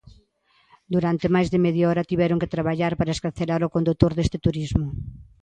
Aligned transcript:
Durante 0.93 1.33
máis 1.35 1.47
de 1.49 1.59
media 1.65 1.89
hora 1.89 2.07
tiveron 2.11 2.41
que 2.41 2.51
traballar 2.55 2.93
para 2.99 3.13
excarcerar 3.15 3.61
o 3.63 3.73
condutor 3.75 4.11
deste 4.15 4.37
turismo. 4.45 4.87